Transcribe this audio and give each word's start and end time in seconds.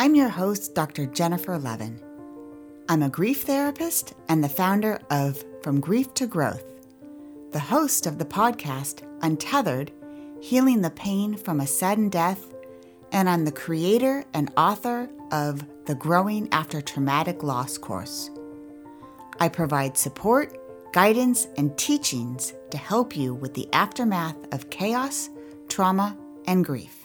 I'm 0.00 0.14
your 0.14 0.30
host, 0.30 0.74
Dr. 0.74 1.04
Jennifer 1.04 1.58
Levin. 1.58 2.00
I'm 2.88 3.02
a 3.02 3.10
grief 3.10 3.42
therapist 3.42 4.14
and 4.30 4.42
the 4.42 4.48
founder 4.48 4.98
of 5.10 5.44
From 5.62 5.78
Grief 5.78 6.14
to 6.14 6.26
Growth, 6.26 6.64
the 7.52 7.60
host 7.60 8.06
of 8.06 8.16
the 8.16 8.24
podcast 8.24 9.02
Untethered 9.20 9.92
Healing 10.40 10.80
the 10.80 10.88
Pain 10.88 11.36
from 11.36 11.60
a 11.60 11.66
Sudden 11.66 12.08
Death, 12.08 12.54
and 13.12 13.28
I'm 13.28 13.44
the 13.44 13.52
creator 13.52 14.24
and 14.32 14.50
author 14.56 15.10
of 15.32 15.66
the 15.84 15.96
Growing 15.96 16.48
After 16.50 16.80
Traumatic 16.80 17.42
Loss 17.42 17.76
course. 17.76 18.30
I 19.38 19.50
provide 19.50 19.98
support, 19.98 20.56
guidance, 20.94 21.46
and 21.58 21.76
teachings 21.76 22.54
to 22.70 22.78
help 22.78 23.14
you 23.14 23.34
with 23.34 23.52
the 23.52 23.68
aftermath 23.74 24.50
of 24.50 24.70
chaos, 24.70 25.28
trauma, 25.68 26.16
and 26.46 26.64
grief. 26.64 26.99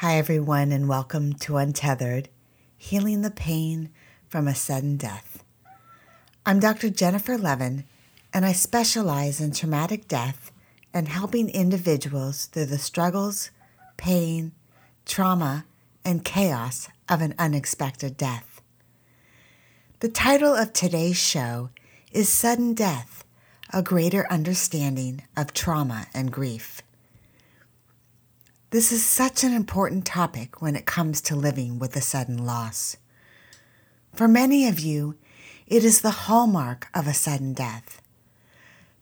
Hi, 0.00 0.18
everyone, 0.18 0.72
and 0.72 0.90
welcome 0.90 1.32
to 1.36 1.56
Untethered 1.56 2.28
Healing 2.76 3.22
the 3.22 3.30
Pain 3.30 3.88
from 4.28 4.46
a 4.46 4.54
Sudden 4.54 4.98
Death. 4.98 5.42
I'm 6.44 6.60
Dr. 6.60 6.90
Jennifer 6.90 7.38
Levin, 7.38 7.84
and 8.30 8.44
I 8.44 8.52
specialize 8.52 9.40
in 9.40 9.52
traumatic 9.52 10.06
death 10.06 10.52
and 10.92 11.08
helping 11.08 11.48
individuals 11.48 12.44
through 12.44 12.66
the 12.66 12.76
struggles, 12.76 13.50
pain, 13.96 14.52
trauma, 15.06 15.64
and 16.04 16.26
chaos 16.26 16.90
of 17.08 17.22
an 17.22 17.34
unexpected 17.38 18.18
death. 18.18 18.60
The 20.00 20.10
title 20.10 20.54
of 20.54 20.74
today's 20.74 21.16
show 21.16 21.70
is 22.12 22.28
Sudden 22.28 22.74
Death 22.74 23.24
A 23.72 23.82
Greater 23.82 24.30
Understanding 24.30 25.22
of 25.38 25.54
Trauma 25.54 26.08
and 26.12 26.30
Grief. 26.30 26.82
This 28.76 28.92
is 28.92 29.02
such 29.02 29.42
an 29.42 29.54
important 29.54 30.04
topic 30.04 30.60
when 30.60 30.76
it 30.76 30.84
comes 30.84 31.22
to 31.22 31.34
living 31.34 31.78
with 31.78 31.96
a 31.96 32.02
sudden 32.02 32.44
loss. 32.44 32.98
For 34.12 34.28
many 34.28 34.68
of 34.68 34.78
you, 34.78 35.14
it 35.66 35.82
is 35.82 36.02
the 36.02 36.26
hallmark 36.28 36.88
of 36.92 37.06
a 37.06 37.14
sudden 37.14 37.54
death. 37.54 38.02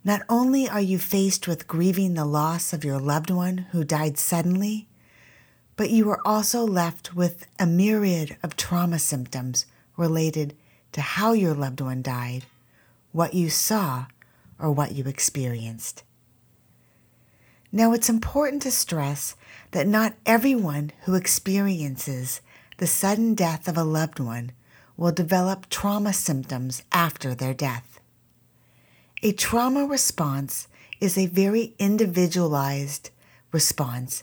Not 0.04 0.22
only 0.28 0.68
are 0.68 0.80
you 0.80 1.00
faced 1.00 1.48
with 1.48 1.66
grieving 1.66 2.14
the 2.14 2.24
loss 2.24 2.72
of 2.72 2.84
your 2.84 3.00
loved 3.00 3.30
one 3.30 3.66
who 3.72 3.82
died 3.82 4.16
suddenly, 4.16 4.86
but 5.74 5.90
you 5.90 6.08
are 6.08 6.20
also 6.24 6.64
left 6.64 7.16
with 7.16 7.48
a 7.58 7.66
myriad 7.66 8.36
of 8.44 8.54
trauma 8.54 9.00
symptoms 9.00 9.66
related 9.96 10.54
to 10.92 11.00
how 11.00 11.32
your 11.32 11.52
loved 11.52 11.80
one 11.80 12.00
died, 12.00 12.46
what 13.10 13.34
you 13.34 13.50
saw, 13.50 14.06
or 14.56 14.70
what 14.70 14.92
you 14.92 15.06
experienced. 15.06 16.04
Now, 17.76 17.92
it's 17.92 18.08
important 18.08 18.62
to 18.62 18.70
stress 18.70 19.34
that 19.72 19.88
not 19.88 20.14
everyone 20.24 20.92
who 21.06 21.16
experiences 21.16 22.40
the 22.76 22.86
sudden 22.86 23.34
death 23.34 23.66
of 23.66 23.76
a 23.76 23.82
loved 23.82 24.20
one 24.20 24.52
will 24.96 25.10
develop 25.10 25.68
trauma 25.68 26.12
symptoms 26.12 26.84
after 26.92 27.34
their 27.34 27.52
death. 27.52 27.98
A 29.24 29.32
trauma 29.32 29.86
response 29.86 30.68
is 31.00 31.18
a 31.18 31.26
very 31.26 31.74
individualized 31.80 33.10
response 33.50 34.22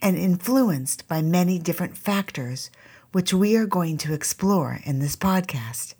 and 0.00 0.16
influenced 0.16 1.08
by 1.08 1.22
many 1.22 1.58
different 1.58 1.96
factors, 1.96 2.70
which 3.10 3.34
we 3.34 3.56
are 3.56 3.66
going 3.66 3.98
to 3.98 4.14
explore 4.14 4.78
in 4.84 5.00
this 5.00 5.16
podcast. 5.16 5.94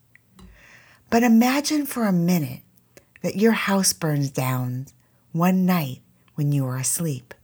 But 1.11 1.25
imagine 1.25 1.85
for 1.85 2.05
a 2.05 2.13
minute 2.13 2.61
that 3.23 3.35
your 3.35 3.53
house 3.53 3.93
burns 3.93 4.31
down 4.31 4.87
one 5.33 5.67
night 5.67 6.02
when 6.35 6.53
you 6.53 6.67
are 6.67 6.77
asleep. 6.77 7.35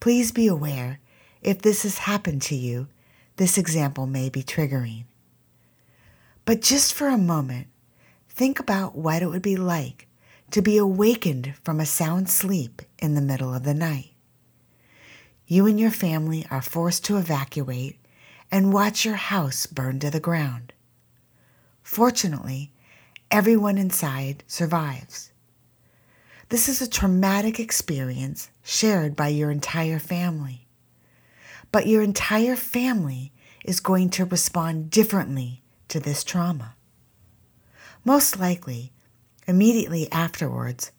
Please 0.00 0.32
be 0.32 0.46
aware 0.46 1.00
if 1.42 1.62
this 1.62 1.84
has 1.84 1.98
happened 1.98 2.42
to 2.42 2.54
you, 2.54 2.88
this 3.36 3.58
example 3.58 4.06
may 4.06 4.28
be 4.28 4.42
triggering. 4.42 5.04
But 6.44 6.60
just 6.60 6.94
for 6.94 7.08
a 7.08 7.18
moment, 7.18 7.68
think 8.28 8.58
about 8.58 8.96
what 8.96 9.22
it 9.22 9.28
would 9.28 9.42
be 9.42 9.56
like 9.56 10.06
to 10.50 10.62
be 10.62 10.76
awakened 10.76 11.54
from 11.62 11.80
a 11.80 11.86
sound 11.86 12.30
sleep 12.30 12.82
in 12.98 13.14
the 13.14 13.20
middle 13.20 13.52
of 13.52 13.64
the 13.64 13.74
night. 13.74 14.12
You 15.46 15.66
and 15.66 15.78
your 15.78 15.90
family 15.90 16.46
are 16.50 16.62
forced 16.62 17.04
to 17.06 17.16
evacuate 17.16 17.98
and 18.50 18.72
watch 18.72 19.04
your 19.04 19.16
house 19.16 19.66
burn 19.66 19.98
to 20.00 20.10
the 20.10 20.20
ground. 20.20 20.72
Fortunately, 21.82 22.72
everyone 23.30 23.78
inside 23.78 24.44
survives. 24.46 25.30
This 26.48 26.68
is 26.68 26.80
a 26.80 26.88
traumatic 26.88 27.58
experience 27.58 28.50
shared 28.62 29.16
by 29.16 29.28
your 29.28 29.50
entire 29.50 29.98
family. 29.98 30.68
But 31.72 31.88
your 31.88 32.02
entire 32.02 32.54
family 32.54 33.32
is 33.64 33.80
going 33.80 34.10
to 34.10 34.24
respond 34.24 34.88
differently 34.88 35.64
to 35.88 35.98
this 35.98 36.22
trauma. 36.22 36.76
Most 38.04 38.38
likely, 38.38 38.92
immediately 39.48 40.10
afterwards, 40.12 40.92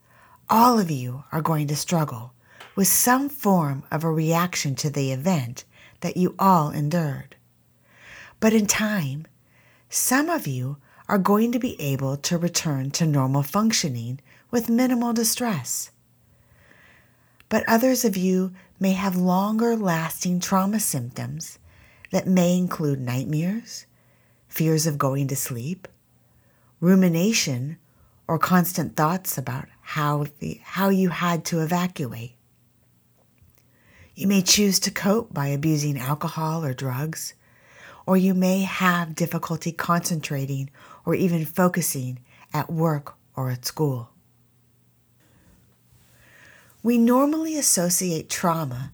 all 0.50 0.78
of 0.78 0.90
you 0.90 1.24
are 1.32 1.40
going 1.40 1.66
to 1.68 1.76
struggle 1.76 2.34
with 2.76 2.88
some 2.88 3.30
form 3.30 3.84
of 3.90 4.04
a 4.04 4.12
reaction 4.12 4.74
to 4.74 4.90
the 4.90 5.12
event 5.12 5.64
that 6.00 6.18
you 6.18 6.34
all 6.38 6.68
endured. 6.70 7.36
But 8.38 8.52
in 8.52 8.66
time, 8.66 9.26
some 9.88 10.28
of 10.28 10.46
you 10.46 10.76
are 11.08 11.18
going 11.18 11.52
to 11.52 11.58
be 11.58 11.80
able 11.80 12.16
to 12.16 12.36
return 12.36 12.90
to 12.90 13.06
normal 13.06 13.42
functioning 13.42 14.20
with 14.50 14.68
minimal 14.68 15.12
distress. 15.12 15.90
But 17.48 17.64
others 17.66 18.04
of 18.04 18.16
you 18.16 18.52
may 18.78 18.92
have 18.92 19.16
longer 19.16 19.74
lasting 19.74 20.40
trauma 20.40 20.80
symptoms 20.80 21.58
that 22.10 22.26
may 22.26 22.56
include 22.56 23.00
nightmares, 23.00 23.86
fears 24.48 24.86
of 24.86 24.98
going 24.98 25.28
to 25.28 25.36
sleep, 25.36 25.88
rumination, 26.80 27.78
or 28.26 28.38
constant 28.38 28.94
thoughts 28.96 29.38
about 29.38 29.66
how, 29.80 30.26
the, 30.40 30.60
how 30.62 30.90
you 30.90 31.08
had 31.08 31.44
to 31.46 31.60
evacuate. 31.60 32.34
You 34.14 34.26
may 34.26 34.42
choose 34.42 34.78
to 34.80 34.90
cope 34.90 35.32
by 35.32 35.48
abusing 35.48 35.98
alcohol 35.98 36.64
or 36.64 36.74
drugs, 36.74 37.34
or 38.04 38.16
you 38.16 38.34
may 38.34 38.62
have 38.62 39.14
difficulty 39.14 39.72
concentrating 39.72 40.70
or 41.08 41.14
even 41.14 41.46
focusing 41.46 42.18
at 42.52 42.70
work 42.70 43.14
or 43.34 43.48
at 43.48 43.64
school. 43.64 44.10
We 46.82 46.98
normally 46.98 47.56
associate 47.56 48.28
trauma, 48.28 48.92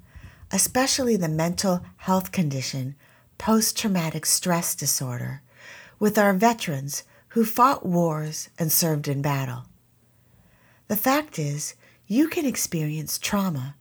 especially 0.53 1.17
the 1.17 1.29
mental 1.29 1.85
health 1.97 2.31
condition 2.31 2.95
post 3.37 3.77
traumatic 3.77 4.27
stress 4.27 4.77
disorder, 4.77 5.43
with 5.99 6.17
our 6.17 6.33
veterans 6.33 7.03
who 7.31 7.45
fought 7.45 7.85
wars 7.85 8.49
and 8.61 8.71
served 8.71 9.09
in 9.09 9.21
battle. 9.21 9.65
The 10.87 10.95
fact 10.95 11.37
is, 11.37 11.75
you 12.07 12.29
can 12.29 12.47
experience 12.47 13.19
trauma 13.19 13.75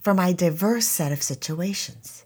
from 0.00 0.20
a 0.20 0.32
diverse 0.32 0.86
set 0.86 1.10
of 1.10 1.24
situations. 1.24 2.24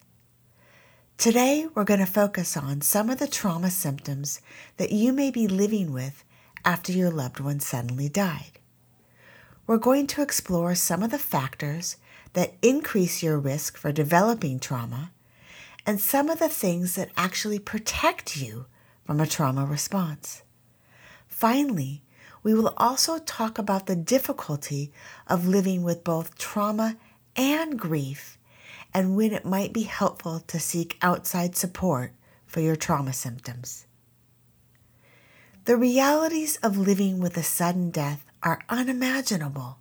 Today, 1.25 1.67
we're 1.75 1.85
going 1.85 2.01
to 2.01 2.07
focus 2.07 2.55
on 2.55 2.83
some 2.83 3.09
of 3.09 3.19
the 3.19 3.27
trauma 3.27 3.71
symptoms 3.71 4.43
that 4.77 4.93
you 4.93 5.11
may 5.11 5.31
be 5.31 5.49
living 5.49 5.91
with 5.91 6.23
after 6.67 6.93
your 6.93 7.11
loved 7.11 7.41
one 7.41 7.61
suddenly 7.61 8.11
died 8.11 8.59
we're 9.67 9.79
going 9.79 10.07
to 10.07 10.21
explore 10.21 10.75
some 10.75 11.03
of 11.03 11.11
the 11.11 11.19
factors 11.19 11.97
that 12.35 12.53
increase 12.61 13.23
your 13.23 13.39
risk 13.39 13.79
for 13.79 13.91
developing 13.91 14.59
trauma 14.59 15.13
and 15.87 15.99
some 15.99 16.29
of 16.29 16.39
the 16.39 16.49
things 16.49 16.95
that 16.95 17.11
actually 17.17 17.59
protect 17.59 18.37
you 18.37 18.67
from 19.07 19.19
a 19.19 19.27
trauma 19.27 19.65
response. 19.65 20.43
Finally, 21.27 22.03
we 22.43 22.53
will 22.53 22.75
also 22.77 23.19
talk 23.19 23.57
about 23.59 23.87
the 23.87 23.97
difficulty 23.97 24.93
of 25.27 25.49
living 25.49 25.83
with 25.83 26.05
both 26.05 26.37
trauma 26.37 26.97
and 27.35 27.79
grief 27.79 28.34
and 28.95 29.17
when 29.17 29.33
it 29.33 29.45
might 29.45 29.73
be 29.73 29.83
helpful 29.83 30.41
to 30.47 30.61
seek 30.61 30.97
outside 31.03 31.57
support 31.57 32.13
for 32.47 32.61
your 32.61 32.77
trauma 32.77 33.13
symptoms. 33.13 33.87
The 35.65 35.77
realities 35.77 36.57
of 36.59 36.79
living 36.79 37.19
with 37.19 37.37
a 37.37 37.43
sudden 37.43 37.91
death 37.91 38.25
are 38.43 38.61
unimaginable. 38.69 39.79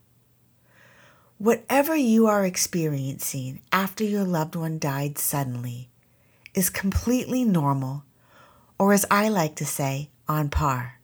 Whatever 1.38 1.96
you 1.96 2.26
are 2.26 2.46
experiencing 2.46 3.62
after 3.72 4.04
your 4.04 4.24
loved 4.24 4.56
one 4.56 4.80
died 4.80 5.18
suddenly 5.18 5.90
is 6.56 6.70
completely 6.70 7.44
normal, 7.44 8.06
or 8.80 8.94
as 8.94 9.06
I 9.12 9.30
like 9.30 9.56
to 9.58 9.66
say, 9.66 10.10
on 10.28 10.50
par. 10.50 11.00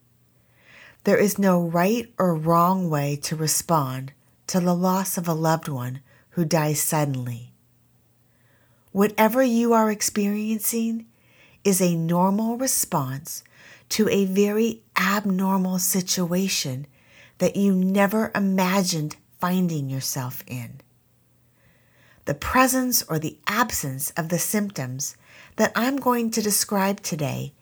There 1.04 1.18
is 1.18 1.38
no 1.38 1.62
right 1.62 2.12
or 2.18 2.36
wrong 2.36 2.90
way 2.90 3.18
to 3.24 3.36
respond 3.36 4.14
to 4.48 4.60
the 4.60 4.76
loss 4.76 5.18
of 5.18 5.28
a 5.28 5.34
loved 5.34 5.68
one 5.68 6.02
who 6.32 6.46
dies 6.46 6.80
suddenly. 6.80 7.54
Whatever 8.92 9.44
you 9.44 9.74
are 9.74 9.92
experiencing 9.92 11.06
is 11.64 11.82
a 11.82 11.96
normal 11.96 12.58
response 12.58 13.44
to 13.90 14.10
a 14.10 14.26
very 14.26 14.82
abnormal 15.00 15.80
situation 15.80 16.88
that 17.38 17.56
you 17.56 17.74
never 17.74 18.32
imagined 18.36 19.16
finding 19.40 19.90
yourself 19.90 20.44
in. 20.48 20.82
the 22.30 22.36
presence 22.36 23.02
or 23.10 23.18
the 23.18 23.40
absence 23.48 24.12
of 24.12 24.30
the 24.30 24.38
symptoms 24.38 25.18
that 25.56 25.72
I'm 25.76 25.98
going 25.98 26.30
to 26.30 26.44
describe 26.44 27.02
today 27.02 27.54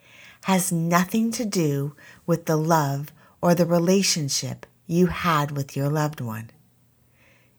has 0.43 0.73
nothing 0.73 1.31
to 1.31 1.45
do 1.45 1.95
with 2.25 2.47
the 2.47 2.57
love 2.57 3.13
or 3.41 3.55
the 3.55 3.65
relationship 3.65 4.65
you 4.85 5.07
had 5.07 5.51
with 5.51 5.77
your 5.77 5.87
loved 5.87 6.19
one. 6.19 6.49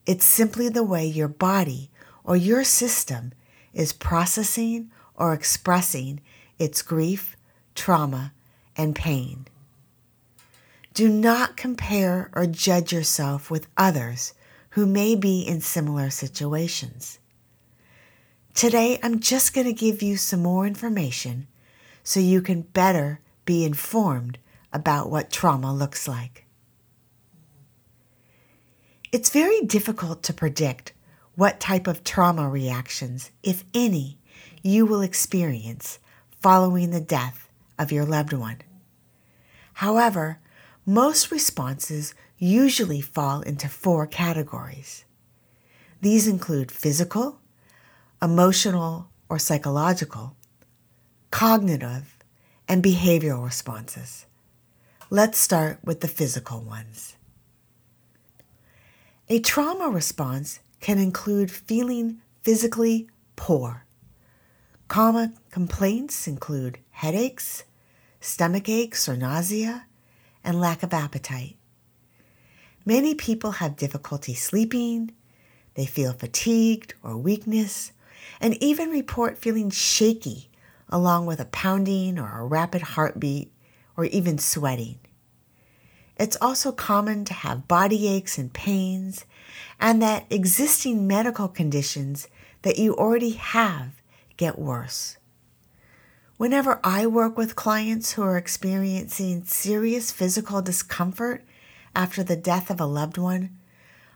It's 0.05 0.27
simply 0.27 0.69
the 0.69 0.83
way 0.83 1.07
your 1.07 1.29
body 1.29 1.91
or 2.25 2.37
your 2.37 2.63
system 2.63 3.33
is 3.79 3.93
processing 3.93 4.91
or 5.15 5.33
expressing 5.33 6.21
its 6.59 6.83
grief, 6.83 7.37
trauma, 7.77 8.33
and 8.77 8.95
pain. 8.95 9.47
Do 10.93 11.09
not 11.09 11.57
compare 11.57 12.29
or 12.35 12.45
judge 12.47 12.93
yourself 12.93 13.53
with 13.53 13.69
others 13.77 14.35
who 14.71 14.85
may 14.85 15.15
be 15.15 15.43
in 15.43 15.61
similar 15.61 16.11
situations. 16.11 17.21
Today, 18.53 18.99
I'm 19.01 19.21
just 19.21 19.55
going 19.55 19.69
to 19.69 19.73
give 19.73 20.03
you 20.03 20.17
some 20.17 20.43
more 20.43 20.67
information 20.67 21.47
so 22.03 22.19
you 22.19 22.43
can 22.43 22.63
better 22.63 23.21
be 23.45 23.65
informed 23.65 24.39
about 24.73 25.09
what 25.09 25.31
trauma 25.31 25.73
looks 25.73 26.09
like. 26.09 26.47
It's 29.13 29.31
very 29.31 29.61
difficult 29.61 30.25
to 30.25 30.33
predict 30.33 30.93
what 31.39 31.61
type 31.61 31.87
of 31.87 32.03
trauma 32.03 32.49
reactions, 32.49 33.31
if 33.45 33.63
any, 33.73 34.19
you 34.61 34.85
will 34.85 35.01
experience 35.01 36.01
following 36.41 36.91
the 36.91 37.01
death 37.01 37.49
of 37.79 37.93
your 37.93 38.05
loved 38.05 38.33
one. 38.33 38.57
However, 39.75 40.41
most 40.85 41.31
responses 41.31 42.13
usually 42.39 43.01
fall 43.01 43.41
into 43.43 43.69
four 43.69 44.05
categories. 44.05 45.05
These 46.01 46.27
include 46.27 46.73
physical, 46.73 47.39
emotional 48.21 49.09
or 49.29 49.39
psychological, 49.39 50.35
cognitive, 51.31 52.17
and 52.67 52.83
behavioral 52.83 53.45
responses. 53.45 54.27
Let's 55.09 55.39
start 55.39 55.79
with 55.85 56.01
the 56.01 56.09
physical 56.09 56.61
ones. 56.63 57.15
A 59.29 59.39
trauma 59.39 59.89
response 59.89 60.59
can 60.81 60.99
include 60.99 61.51
feeling 61.51 62.21
physically 62.43 63.09
poor. 63.37 63.85
Common 64.89 65.37
complaints 65.51 66.27
include 66.27 66.79
headaches, 66.91 67.65
stomach 68.21 68.69
aches 68.69 69.09
or 69.09 69.17
nausea, 69.17 69.87
and 70.43 70.61
lack 70.61 70.83
of 70.83 70.95
appetite. 70.95 71.57
Many 72.87 73.15
people 73.15 73.53
have 73.53 73.77
difficulty 73.77 74.35
sleeping, 74.35 75.13
they 75.75 75.85
feel 75.85 76.13
fatigued 76.13 76.95
or 77.03 77.17
weakness, 77.19 77.93
and 78.41 78.61
even 78.63 78.91
report 78.91 79.37
feeling 79.37 79.71
shaky 79.71 80.49
along 80.89 81.27
with 81.27 81.39
a 81.39 81.45
pounding 81.45 82.19
or 82.19 82.41
a 82.41 82.47
rapid 82.47 82.81
heartbeat 82.83 83.53
or 83.97 84.07
even 84.07 84.39
sweating. 84.39 84.99
It's 86.17 86.39
also 86.41 86.73
common 86.73 87.25
to 87.27 87.35
have 87.35 87.69
body 87.69 88.09
aches 88.09 88.39
and 88.39 88.53
pains, 88.53 89.25
and 89.81 90.01
that 90.03 90.27
existing 90.31 91.07
medical 91.07 91.49
conditions 91.49 92.29
that 92.63 92.79
you 92.79 92.95
already 92.95 93.33
have 93.33 94.01
get 94.37 94.59
worse. 94.59 95.17
Whenever 96.37 96.81
I 96.85 97.07
work 97.07 97.37
with 97.37 97.57
clients 97.57 98.13
who 98.13 98.23
are 98.23 98.37
experiencing 98.37 99.45
serious 99.45 100.13
physical 100.13 100.63
discomfort 100.63 101.45
after 101.97 102.23
the 102.23 102.37
death 102.37 102.71
of 102.71 102.81
a 102.81 102.87
loved 102.87 103.19
one, 103.19 103.59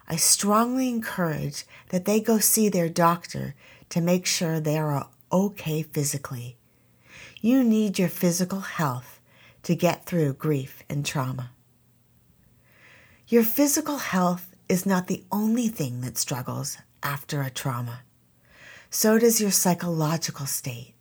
I 0.07 0.17
strongly 0.17 0.89
encourage 0.89 1.65
that 1.89 2.05
they 2.05 2.21
go 2.21 2.39
see 2.39 2.69
their 2.69 2.89
doctor 2.89 3.55
to 3.89 4.01
make 4.01 4.27
sure 4.27 4.61
they 4.61 4.79
are 4.79 5.09
okay 5.33 5.83
physically. 5.83 6.57
You 7.41 7.65
need 7.65 7.99
your 7.99 8.09
physical 8.09 8.61
health 8.61 9.21
to 9.65 9.75
get 9.75 10.07
through 10.07 10.35
grief 10.35 10.85
and 10.89 11.05
trauma. 11.05 11.51
Your 13.27 13.43
physical 13.43 13.99
health 13.99 14.52
is 14.73 14.87
not 14.87 15.07
the 15.07 15.23
only 15.31 15.69
thing 15.69 16.01
that 16.01 16.17
struggles 16.17 16.79
after 17.03 17.43
a 17.43 17.51
trauma. 17.51 18.01
So 18.89 19.19
does 19.19 19.39
your 19.39 19.51
psychological 19.51 20.47
state. 20.47 20.95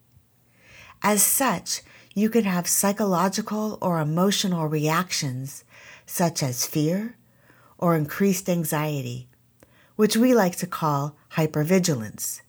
As 1.01 1.23
such, 1.23 1.81
you 2.13 2.29
can 2.29 2.43
have 2.43 2.67
psychological 2.67 3.77
or 3.81 4.01
emotional 4.01 4.67
reactions 4.67 5.63
such 6.05 6.43
as 6.43 6.65
fear 6.65 7.15
or 7.77 7.95
increased 7.95 8.49
anxiety, 8.49 9.29
which 9.95 10.17
we 10.17 10.35
like 10.35 10.57
to 10.57 10.67
call 10.67 11.15
hypervigilance. 11.35 12.41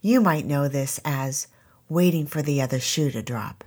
You 0.00 0.22
might 0.22 0.46
know 0.46 0.66
this 0.66 0.98
as 1.04 1.46
waiting 1.90 2.26
for 2.26 2.40
the 2.40 2.62
other 2.62 2.80
shoe 2.80 3.10
to 3.10 3.20
drop. 3.22 3.64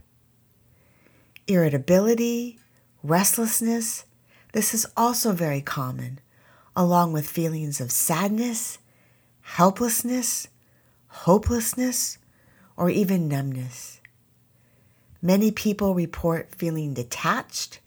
Irritability, 1.45 2.57
restlessness, 3.03 4.05
this 4.53 4.73
is 4.73 4.87
also 4.97 5.31
very 5.31 5.61
common, 5.61 6.19
along 6.77 7.11
with 7.11 7.27
feelings 7.27 7.81
of 7.81 7.91
sadness, 7.91 8.77
helplessness, 9.41 10.47
hopelessness, 11.07 12.19
or 12.77 12.91
even 12.91 13.27
numbness. 13.27 13.99
Many 15.19 15.51
people 15.51 15.95
report 15.95 16.53
feeling 16.53 16.93
detached 16.93 17.79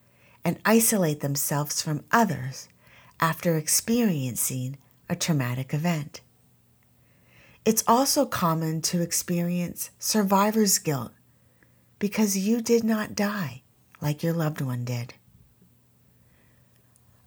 and 0.44 0.58
isolate 0.64 1.20
themselves 1.20 1.80
from 1.80 2.02
others 2.10 2.68
after 3.20 3.56
experiencing 3.56 4.76
a 5.08 5.14
traumatic 5.14 5.72
event. 5.72 6.20
It's 7.64 7.84
also 7.86 8.26
common 8.26 8.82
to 8.82 9.02
experience 9.02 9.90
survivor's 10.00 10.78
guilt 10.78 11.12
because 12.00 12.36
you 12.36 12.60
did 12.60 12.82
not 12.82 13.14
die 13.14 13.62
like 14.00 14.24
your 14.24 14.32
loved 14.32 14.60
one 14.60 14.84
did. 14.84 15.14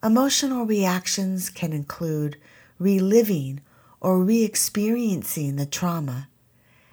Emotional 0.03 0.65
reactions 0.65 1.49
can 1.49 1.71
include 1.71 2.35
reliving 2.77 3.61
or 4.01 4.21
re 4.21 4.43
experiencing 4.43 5.55
the 5.55 5.65
trauma, 5.65 6.27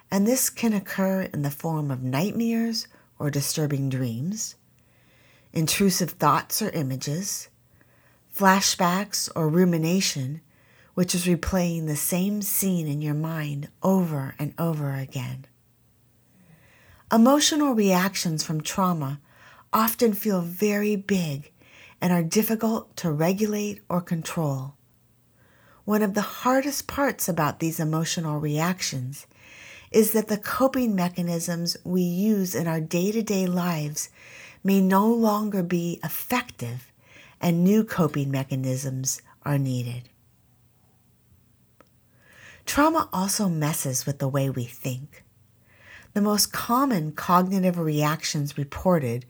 and 0.09 0.25
this 0.25 0.49
can 0.49 0.71
occur 0.71 1.23
in 1.23 1.41
the 1.41 1.51
form 1.51 1.91
of 1.91 2.01
nightmares 2.01 2.87
or 3.19 3.29
disturbing 3.29 3.89
dreams, 3.89 4.55
intrusive 5.51 6.11
thoughts 6.11 6.61
or 6.61 6.69
images, 6.69 7.49
flashbacks 8.33 9.29
or 9.35 9.49
rumination 9.49 10.39
which 10.93 11.13
is 11.13 11.25
replaying 11.25 11.87
the 11.87 11.95
same 11.95 12.41
scene 12.41 12.87
in 12.87 13.01
your 13.01 13.13
mind 13.13 13.67
over 13.83 14.35
and 14.39 14.53
over 14.57 14.93
again. 14.93 15.45
Emotional 17.11 17.73
reactions 17.73 18.43
from 18.43 18.61
trauma 18.61 19.19
often 19.73 20.13
feel 20.13 20.41
very 20.41 20.95
big 20.95 21.50
and 22.01 22.11
are 22.11 22.23
difficult 22.23 22.95
to 22.97 23.11
regulate 23.11 23.81
or 23.87 24.01
control. 24.01 24.73
One 25.85 26.01
of 26.01 26.13
the 26.13 26.21
hardest 26.21 26.87
parts 26.87 27.29
about 27.29 27.59
these 27.59 27.79
emotional 27.79 28.39
reactions 28.39 29.27
is 29.91 30.11
that 30.13 30.27
the 30.27 30.37
coping 30.37 30.95
mechanisms 30.95 31.77
we 31.83 32.01
use 32.01 32.55
in 32.55 32.67
our 32.67 32.81
day 32.81 33.11
to 33.11 33.21
day 33.21 33.45
lives 33.45 34.09
may 34.63 34.79
no 34.81 35.07
longer 35.07 35.61
be 35.61 35.99
effective 36.03 36.91
and 37.39 37.63
new 37.63 37.83
coping 37.83 38.31
mechanisms 38.31 39.21
are 39.43 39.57
needed. 39.57 40.09
Trauma 42.65 43.09
also 43.11 43.49
messes 43.49 44.05
with 44.05 44.19
the 44.19 44.27
way 44.29 44.49
we 44.49 44.63
think. 44.63 45.23
The 46.13 46.21
most 46.21 46.53
common 46.53 47.11
cognitive 47.11 47.77
reactions 47.77 48.57
reported 48.57 49.25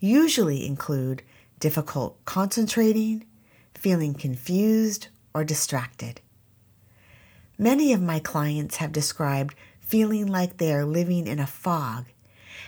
usually 0.00 0.66
include 0.66 1.22
difficult 1.62 2.18
concentrating, 2.24 3.24
feeling 3.72 4.14
confused 4.14 5.06
or 5.32 5.44
distracted. 5.44 6.20
Many 7.56 7.92
of 7.92 8.02
my 8.02 8.18
clients 8.18 8.78
have 8.78 8.90
described 8.90 9.54
feeling 9.80 10.26
like 10.26 10.56
they 10.56 10.74
are 10.74 10.84
living 10.84 11.28
in 11.28 11.38
a 11.38 11.46
fog 11.46 12.06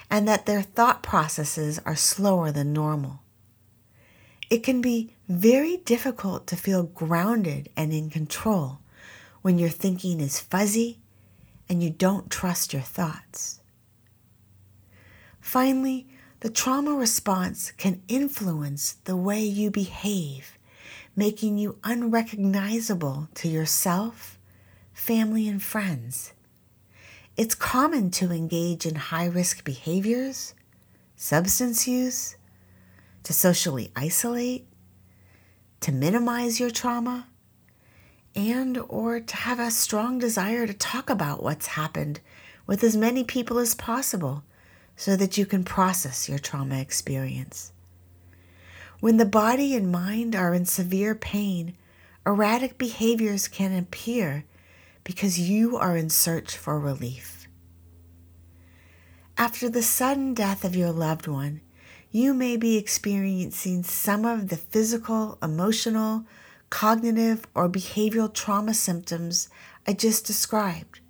and 0.09 0.29
that 0.29 0.47
their 0.47 0.63
thought 0.63 1.03
processes 1.03 1.81
are 1.85 1.97
slower 1.97 2.53
than 2.53 2.73
normal. 2.73 3.19
It 4.49 4.63
can 4.63 4.81
be 4.81 5.17
very 5.29 5.79
difficult 5.79 6.47
to 6.47 6.57
feel 6.57 6.85
grounded 6.85 7.71
and 7.77 7.93
in 7.93 8.11
control 8.11 8.79
when 9.43 9.59
your 9.59 9.71
thinking 9.71 10.21
is 10.21 10.39
fuzzy 10.39 11.01
and 11.69 11.83
you 11.83 11.91
don't 11.91 12.31
trust 12.31 12.73
your 12.73 12.83
thoughts. 12.83 13.59
Finally, 15.41 16.07
the 16.45 16.51
trauma 16.51 16.93
response 16.93 17.71
can 17.71 18.03
influence 18.07 18.99
the 19.05 19.17
way 19.17 19.43
you 19.43 19.71
behave, 19.71 20.59
making 21.17 21.57
you 21.57 21.79
unrecognizable 21.83 23.31
to 23.33 23.49
yourself, 23.49 24.39
family, 24.93 25.49
and 25.49 25.63
friends. 25.63 26.35
It's 27.35 27.55
common 27.55 28.11
to 28.11 28.31
engage 28.31 28.85
in 28.85 28.95
high 28.95 29.25
risk 29.25 29.65
behaviors, 29.65 30.53
substance 31.17 31.89
use, 31.89 32.37
to 33.23 33.33
socially 33.33 33.91
isolate, 33.97 34.67
to 35.81 35.93
minimize 35.93 36.61
your 36.61 36.71
trauma, 36.71 37.27
and 38.37 38.77
or 38.91 39.19
to 39.19 39.37
have 39.37 39.59
a 39.59 39.71
strong 39.71 40.19
desire 40.19 40.67
to 40.67 40.75
talk 40.75 41.09
about 41.09 41.43
what's 41.43 41.69
happened 41.69 42.21
with 42.67 42.85
as 42.85 42.99
many 42.99 43.25
people 43.25 43.57
as 43.57 43.75
possible 43.75 44.45
so 44.97 45.17
that 45.17 45.37
you 45.37 45.47
can 45.47 45.65
process 45.65 46.29
your 46.29 46.39
trauma 46.39 46.79
experience. 46.81 47.73
When 49.01 49.17
the 49.17 49.27
body 49.27 49.75
and 49.75 49.91
mind 49.91 50.35
are 50.35 50.55
in 50.55 50.65
severe 50.65 51.15
pain, 51.15 51.77
erratic 52.27 52.79
behaviors 52.79 53.49
can 53.49 53.77
appear 53.77 54.45
because 55.03 55.39
you 55.39 55.77
are 55.77 55.97
in 55.97 56.09
search 56.09 56.57
for 56.57 56.79
relief. 56.79 57.47
After 59.37 59.69
the 59.69 59.83
sudden 59.83 60.33
death 60.33 60.65
of 60.65 60.77
your 60.77 60.93
loved 60.93 61.27
one, 61.27 61.61
you 62.11 62.33
may 62.33 62.57
be 62.57 62.77
experiencing 62.77 63.83
some 63.83 64.25
of 64.25 64.49
the 64.49 64.57
physical, 64.57 65.37
emotional, 65.43 66.25
cognitive, 66.71 67.47
or 67.55 67.69
behavioral 67.69 68.33
trauma 68.33 68.73
symptoms 68.73 69.49
I 69.87 69.93
just 69.93 70.25
described. 70.25 71.01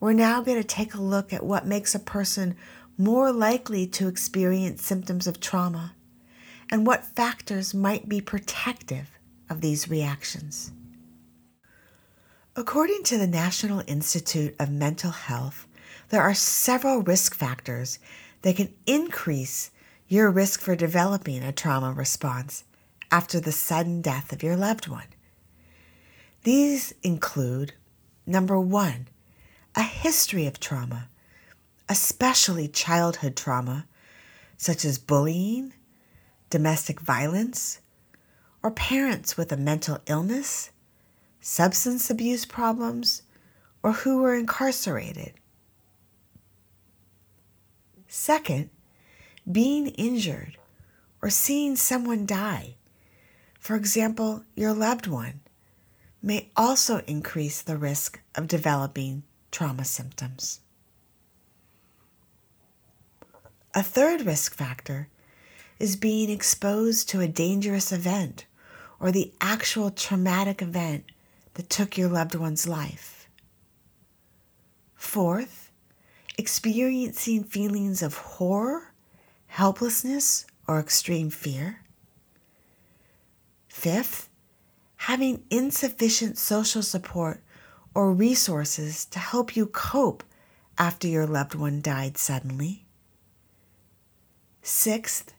We're 0.00 0.14
now 0.14 0.40
going 0.40 0.56
to 0.56 0.66
take 0.66 0.94
a 0.94 1.00
look 1.00 1.32
at 1.32 1.44
what 1.44 1.66
makes 1.66 1.94
a 1.94 1.98
person 1.98 2.56
more 2.96 3.32
likely 3.32 3.86
to 3.86 4.08
experience 4.08 4.84
symptoms 4.84 5.26
of 5.26 5.40
trauma 5.40 5.94
and 6.70 6.86
what 6.86 7.04
factors 7.04 7.74
might 7.74 8.08
be 8.08 8.22
protective 8.22 9.10
of 9.50 9.60
these 9.60 9.90
reactions. 9.90 10.72
According 12.56 13.02
to 13.04 13.18
the 13.18 13.26
National 13.26 13.82
Institute 13.86 14.54
of 14.58 14.70
Mental 14.70 15.10
Health, 15.10 15.68
there 16.08 16.22
are 16.22 16.34
several 16.34 17.02
risk 17.02 17.34
factors 17.34 17.98
that 18.42 18.56
can 18.56 18.72
increase 18.86 19.70
your 20.08 20.30
risk 20.30 20.60
for 20.60 20.74
developing 20.74 21.42
a 21.42 21.52
trauma 21.52 21.92
response 21.92 22.64
after 23.12 23.38
the 23.38 23.52
sudden 23.52 24.00
death 24.00 24.32
of 24.32 24.42
your 24.42 24.56
loved 24.56 24.88
one. 24.88 25.06
These 26.42 26.94
include 27.02 27.74
number 28.26 28.58
one, 28.58 29.08
a 29.74 29.82
history 29.82 30.46
of 30.46 30.58
trauma, 30.58 31.08
especially 31.88 32.68
childhood 32.68 33.36
trauma, 33.36 33.86
such 34.56 34.84
as 34.84 34.98
bullying, 34.98 35.72
domestic 36.50 37.00
violence, 37.00 37.80
or 38.62 38.70
parents 38.70 39.36
with 39.36 39.52
a 39.52 39.56
mental 39.56 39.98
illness, 40.06 40.70
substance 41.40 42.10
abuse 42.10 42.44
problems, 42.44 43.22
or 43.82 43.92
who 43.92 44.18
were 44.18 44.34
incarcerated. 44.34 45.32
Second, 48.08 48.70
being 49.50 49.88
injured 49.88 50.58
or 51.22 51.30
seeing 51.30 51.76
someone 51.76 52.26
die, 52.26 52.74
for 53.58 53.76
example, 53.76 54.42
your 54.54 54.72
loved 54.72 55.06
one, 55.06 55.40
may 56.22 56.50
also 56.56 56.98
increase 57.06 57.62
the 57.62 57.76
risk 57.76 58.20
of 58.34 58.46
developing 58.46 59.22
trauma 59.50 59.84
symptoms. 59.84 60.60
A 63.74 63.82
third 63.82 64.22
risk 64.22 64.54
factor 64.54 65.08
is 65.78 65.96
being 65.96 66.28
exposed 66.28 67.08
to 67.08 67.20
a 67.20 67.28
dangerous 67.28 67.92
event 67.92 68.46
or 68.98 69.10
the 69.10 69.32
actual 69.40 69.90
traumatic 69.90 70.60
event 70.60 71.04
that 71.54 71.70
took 71.70 71.96
your 71.96 72.08
loved 72.08 72.34
one's 72.34 72.68
life. 72.68 73.28
Fourth, 74.94 75.70
experiencing 76.36 77.44
feelings 77.44 78.02
of 78.02 78.16
horror, 78.16 78.92
helplessness, 79.46 80.46
or 80.68 80.78
extreme 80.78 81.30
fear. 81.30 81.80
Fifth, 83.68 84.28
having 84.96 85.42
insufficient 85.48 86.36
social 86.36 86.82
support 86.82 87.42
or 87.94 88.12
resources 88.12 89.04
to 89.06 89.18
help 89.18 89.56
you 89.56 89.66
cope 89.66 90.22
after 90.78 91.06
your 91.08 91.26
loved 91.26 91.54
one 91.54 91.80
died 91.80 92.16
suddenly. 92.16 92.84
Sixth, 94.62 95.34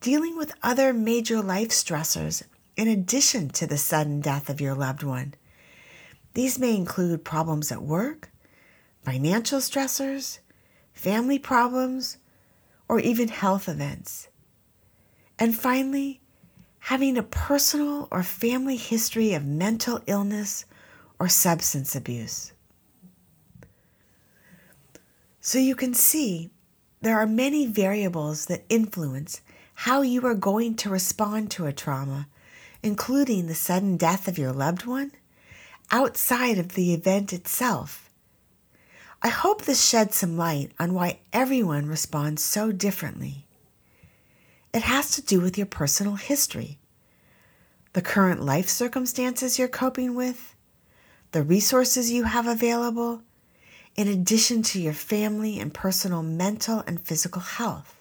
dealing 0.00 0.36
with 0.36 0.54
other 0.62 0.92
major 0.92 1.42
life 1.42 1.68
stressors 1.68 2.42
in 2.76 2.88
addition 2.88 3.48
to 3.50 3.66
the 3.66 3.76
sudden 3.76 4.20
death 4.20 4.48
of 4.48 4.60
your 4.60 4.74
loved 4.74 5.02
one. 5.02 5.34
These 6.34 6.58
may 6.58 6.76
include 6.76 7.24
problems 7.24 7.72
at 7.72 7.82
work, 7.82 8.30
financial 9.02 9.58
stressors, 9.58 10.38
family 10.92 11.38
problems, 11.38 12.18
or 12.88 13.00
even 13.00 13.28
health 13.28 13.68
events. 13.68 14.28
And 15.38 15.56
finally, 15.56 16.20
having 16.80 17.18
a 17.18 17.22
personal 17.22 18.08
or 18.10 18.22
family 18.22 18.76
history 18.76 19.34
of 19.34 19.44
mental 19.44 20.00
illness 20.06 20.64
or 21.18 21.28
substance 21.28 21.96
abuse. 21.96 22.52
So 25.40 25.58
you 25.58 25.74
can 25.74 25.94
see 25.94 26.50
there 27.00 27.18
are 27.18 27.26
many 27.26 27.66
variables 27.66 28.46
that 28.46 28.64
influence 28.68 29.40
how 29.74 30.02
you 30.02 30.26
are 30.26 30.34
going 30.34 30.74
to 30.74 30.90
respond 30.90 31.50
to 31.52 31.66
a 31.66 31.72
trauma, 31.72 32.26
including 32.82 33.46
the 33.46 33.54
sudden 33.54 33.96
death 33.96 34.28
of 34.28 34.38
your 34.38 34.52
loved 34.52 34.84
one, 34.84 35.12
outside 35.90 36.58
of 36.58 36.74
the 36.74 36.92
event 36.92 37.32
itself. 37.32 38.10
I 39.22 39.28
hope 39.28 39.62
this 39.62 39.84
sheds 39.84 40.16
some 40.16 40.36
light 40.36 40.72
on 40.78 40.94
why 40.94 41.20
everyone 41.32 41.86
responds 41.86 42.42
so 42.42 42.70
differently. 42.70 43.46
It 44.74 44.82
has 44.82 45.12
to 45.12 45.22
do 45.22 45.40
with 45.40 45.56
your 45.56 45.66
personal 45.66 46.16
history, 46.16 46.78
the 47.94 48.02
current 48.02 48.42
life 48.42 48.68
circumstances 48.68 49.58
you're 49.58 49.66
coping 49.66 50.14
with, 50.14 50.54
the 51.32 51.42
resources 51.42 52.10
you 52.10 52.24
have 52.24 52.46
available, 52.46 53.22
in 53.96 54.08
addition 54.08 54.62
to 54.62 54.80
your 54.80 54.92
family 54.92 55.58
and 55.58 55.74
personal 55.74 56.22
mental 56.22 56.84
and 56.86 57.00
physical 57.00 57.42
health. 57.42 57.98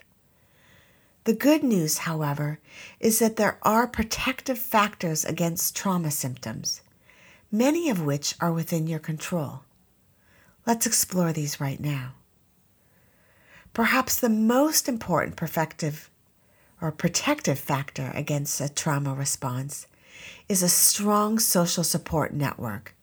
The 1.25 1.33
good 1.33 1.63
news, 1.63 1.99
however, 1.99 2.59
is 2.99 3.19
that 3.19 3.35
there 3.35 3.57
are 3.63 3.87
protective 3.87 4.57
factors 4.57 5.25
against 5.25 5.75
trauma 5.75 6.11
symptoms, 6.11 6.81
many 7.51 7.89
of 7.89 8.01
which 8.01 8.35
are 8.39 8.53
within 8.53 8.87
your 8.87 8.99
control. 8.99 9.61
Let's 10.65 10.85
explore 10.85 11.33
these 11.33 11.59
right 11.59 11.79
now. 11.79 12.13
Perhaps 13.73 14.17
the 14.17 14.29
most 14.29 14.87
important 14.87 15.35
protective 15.35 16.09
or 16.81 16.91
protective 16.91 17.59
factor 17.59 18.11
against 18.13 18.61
a 18.61 18.69
trauma 18.69 19.13
response 19.13 19.87
is 20.47 20.63
a 20.63 20.69
strong 20.69 21.39
social 21.39 21.83
support 21.83 22.33
network. 22.33 22.95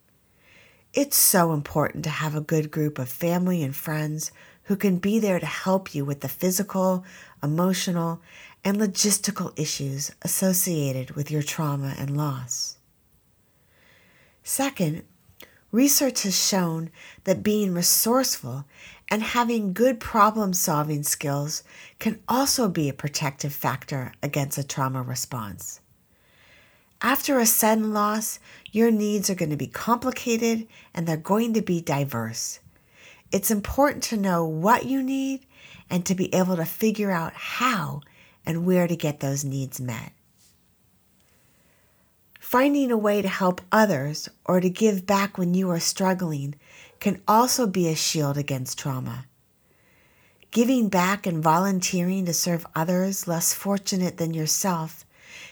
It's 0.94 1.16
so 1.16 1.52
important 1.52 2.04
to 2.04 2.10
have 2.10 2.36
a 2.36 2.40
good 2.40 2.70
group 2.70 3.00
of 3.00 3.08
family 3.08 3.64
and 3.64 3.74
friends 3.74 4.30
who 4.64 4.76
can 4.76 4.98
be 4.98 5.18
there 5.18 5.40
to 5.40 5.46
help 5.46 5.92
you 5.92 6.04
with 6.04 6.20
the 6.20 6.28
physical, 6.28 7.04
emotional, 7.42 8.20
and 8.64 8.76
logistical 8.76 9.52
issues 9.58 10.12
associated 10.22 11.16
with 11.16 11.32
your 11.32 11.42
trauma 11.42 11.96
and 11.98 12.16
loss. 12.16 12.76
Second, 14.44 15.02
research 15.72 16.22
has 16.22 16.40
shown 16.40 16.90
that 17.24 17.42
being 17.42 17.74
resourceful 17.74 18.64
and 19.08 19.24
having 19.24 19.72
good 19.72 19.98
problem 19.98 20.54
solving 20.54 21.02
skills 21.02 21.64
can 21.98 22.20
also 22.28 22.68
be 22.68 22.88
a 22.88 22.94
protective 22.94 23.52
factor 23.52 24.12
against 24.22 24.58
a 24.58 24.64
trauma 24.64 25.02
response. 25.02 25.80
After 27.04 27.38
a 27.38 27.44
sudden 27.44 27.92
loss, 27.92 28.38
your 28.72 28.90
needs 28.90 29.28
are 29.28 29.34
going 29.34 29.50
to 29.50 29.58
be 29.58 29.66
complicated 29.66 30.66
and 30.94 31.06
they're 31.06 31.18
going 31.18 31.52
to 31.52 31.60
be 31.60 31.82
diverse. 31.82 32.60
It's 33.30 33.50
important 33.50 34.02
to 34.04 34.16
know 34.16 34.46
what 34.46 34.86
you 34.86 35.02
need 35.02 35.44
and 35.90 36.06
to 36.06 36.14
be 36.14 36.34
able 36.34 36.56
to 36.56 36.64
figure 36.64 37.10
out 37.10 37.34
how 37.34 38.00
and 38.46 38.64
where 38.64 38.86
to 38.86 38.96
get 38.96 39.20
those 39.20 39.44
needs 39.44 39.78
met. 39.78 40.12
Finding 42.40 42.90
a 42.90 42.96
way 42.96 43.20
to 43.20 43.28
help 43.28 43.60
others 43.70 44.30
or 44.46 44.62
to 44.62 44.70
give 44.70 45.04
back 45.04 45.36
when 45.36 45.52
you 45.52 45.68
are 45.68 45.80
struggling 45.80 46.54
can 47.00 47.20
also 47.28 47.66
be 47.66 47.86
a 47.86 47.94
shield 47.94 48.38
against 48.38 48.78
trauma. 48.78 49.26
Giving 50.52 50.88
back 50.88 51.26
and 51.26 51.42
volunteering 51.42 52.24
to 52.24 52.32
serve 52.32 52.66
others 52.74 53.28
less 53.28 53.52
fortunate 53.52 54.16
than 54.16 54.32
yourself 54.32 55.04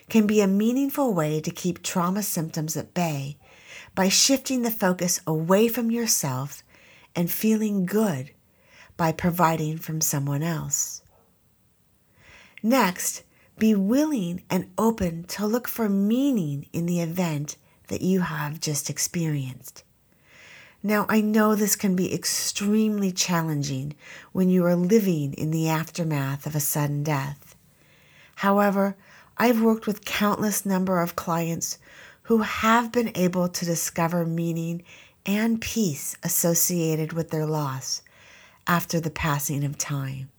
can 0.08 0.26
be 0.26 0.40
a 0.40 0.46
meaningful 0.46 1.14
way 1.14 1.40
to 1.40 1.50
keep 1.50 1.82
trauma 1.82 2.22
symptoms 2.22 2.76
at 2.76 2.94
bay 2.94 3.36
by 3.94 4.08
shifting 4.08 4.62
the 4.62 4.70
focus 4.70 5.20
away 5.26 5.68
from 5.68 5.90
yourself 5.90 6.62
and 7.14 7.30
feeling 7.30 7.86
good 7.86 8.30
by 8.96 9.12
providing 9.12 9.78
from 9.78 10.00
someone 10.00 10.42
else. 10.42 11.02
Next, 12.62 13.22
be 13.58 13.74
willing 13.74 14.42
and 14.48 14.70
open 14.78 15.24
to 15.24 15.46
look 15.46 15.68
for 15.68 15.88
meaning 15.88 16.66
in 16.72 16.86
the 16.86 17.00
event 17.00 17.56
that 17.88 18.00
you 18.00 18.20
have 18.20 18.60
just 18.60 18.88
experienced. 18.88 19.84
Now, 20.82 21.06
I 21.08 21.20
know 21.20 21.54
this 21.54 21.76
can 21.76 21.94
be 21.94 22.12
extremely 22.12 23.12
challenging 23.12 23.94
when 24.32 24.48
you 24.48 24.64
are 24.64 24.74
living 24.74 25.32
in 25.34 25.50
the 25.50 25.68
aftermath 25.68 26.44
of 26.46 26.56
a 26.56 26.60
sudden 26.60 27.04
death. 27.04 27.54
However, 28.36 28.96
I've 29.42 29.60
worked 29.60 29.88
with 29.88 30.04
countless 30.04 30.64
number 30.64 31.00
of 31.00 31.16
clients 31.16 31.78
who 32.22 32.42
have 32.42 32.92
been 32.92 33.10
able 33.16 33.48
to 33.48 33.64
discover 33.64 34.24
meaning 34.24 34.84
and 35.26 35.60
peace 35.60 36.16
associated 36.22 37.12
with 37.12 37.30
their 37.30 37.44
loss 37.44 38.02
after 38.68 39.00
the 39.00 39.10
passing 39.10 39.64
of 39.64 39.76
time. 39.76 40.30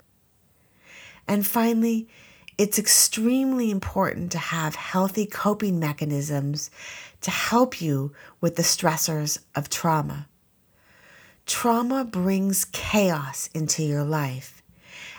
And 1.27 1.45
finally, 1.45 2.07
it's 2.57 2.79
extremely 2.79 3.71
important 3.71 4.31
to 4.31 4.37
have 4.37 4.75
healthy 4.75 5.25
coping 5.25 5.81
mechanisms 5.81 6.71
to 7.19 7.29
help 7.29 7.81
you 7.81 8.13
with 8.39 8.55
the 8.55 8.63
stressors 8.63 9.37
of 9.53 9.69
trauma. 9.69 10.29
Trauma 11.45 12.05
brings 12.05 12.63
chaos 12.63 13.49
into 13.53 13.83
your 13.83 14.05
life, 14.05 14.52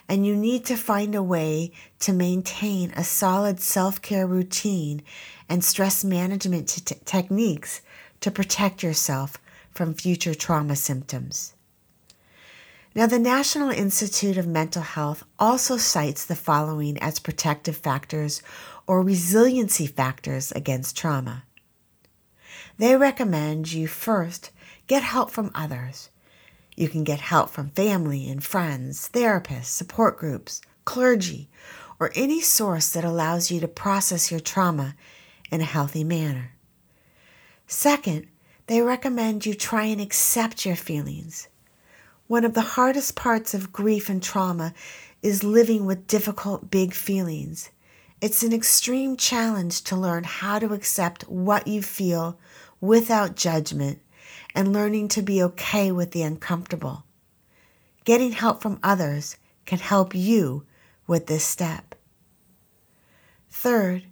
and 0.08 0.26
you 0.26 0.37
need 0.37 0.64
to 0.66 0.76
find 0.76 1.14
a 1.14 1.23
way 1.23 1.73
to 2.00 2.12
maintain 2.12 2.90
a 2.92 3.04
solid 3.04 3.61
self 3.61 4.02
care 4.02 4.26
routine 4.26 5.02
and 5.49 5.64
stress 5.64 6.04
management 6.04 6.68
t- 6.68 6.96
techniques 7.04 7.80
to 8.20 8.30
protect 8.30 8.82
yourself 8.82 9.38
from 9.70 9.94
future 9.94 10.34
trauma 10.34 10.76
symptoms. 10.76 11.54
Now, 12.94 13.06
the 13.06 13.18
National 13.18 13.70
Institute 13.70 14.37
of 14.37 14.46
Mental 14.46 14.82
Health 14.82 15.25
also 15.38 15.76
cites 15.76 16.25
the 16.25 16.37
following 16.37 16.96
as 16.99 17.18
protective 17.18 17.76
factors 17.76 18.40
or 18.87 19.02
resiliency 19.02 19.88
factors 19.88 20.52
against 20.52 20.96
trauma. 20.96 21.42
They 22.78 22.96
recommend 22.96 23.73
you 23.73 23.88
first 23.88 24.50
get 24.87 25.02
help 25.02 25.30
from 25.30 25.50
others. 25.54 26.11
You 26.76 26.88
can 26.88 27.04
get 27.04 27.21
help 27.21 27.50
from 27.50 27.71
family 27.71 28.28
and 28.28 28.43
friends, 28.43 29.09
therapists, 29.12 29.66
support 29.66 30.19
groups, 30.19 30.61
clergy, 30.85 31.49
or 32.00 32.11
any 32.14 32.40
source 32.40 32.90
that 32.93 33.04
allows 33.04 33.50
you 33.50 33.61
to 33.61 33.69
process 33.69 34.31
your 34.31 34.40
trauma 34.40 34.97
in 35.50 35.61
a 35.61 35.64
healthy 35.64 36.02
manner. 36.02 36.52
Second, 37.66 38.26
they 38.66 38.81
recommend 38.81 39.47
you 39.47 39.54
try 39.54 39.85
and 39.85 40.00
accept 40.00 40.66
your 40.66 40.76
feelings. 40.76 41.49
One 42.26 42.45
of 42.45 42.54
the 42.54 42.62
hardest 42.62 43.14
parts 43.14 43.54
of 43.54 43.73
grief 43.73 44.09
and 44.09 44.23
trauma 44.23 44.75
is 45.23 45.45
living 45.45 45.87
with 45.87 46.07
difficult, 46.07 46.71
big 46.71 46.93
feelings. 46.93 47.71
It's 48.21 48.43
an 48.43 48.52
extreme 48.52 49.16
challenge 49.16 49.83
to 49.85 49.97
learn 49.97 50.25
how 50.25 50.59
to 50.59 50.73
accept 50.73 51.28
what 51.28 51.66
you 51.66 51.83
feel 51.83 52.38
without 52.81 53.37
judgment 53.37 54.00
and 54.54 54.73
learning 54.73 55.08
to 55.08 55.23
be 55.23 55.42
okay 55.42 55.90
with 55.90 56.12
the 56.12 56.23
uncomfortable. 56.23 57.04
Getting 58.04 58.32
help 58.32 58.62
from 58.62 58.78
others 58.82 59.37
can 59.66 59.78
help 59.78 60.14
you 60.14 60.64
with 61.06 61.26
this 61.26 61.44
step. 61.44 61.94
Third, 63.50 64.04